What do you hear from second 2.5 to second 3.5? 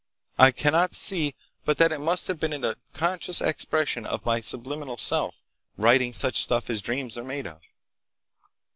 an unconscious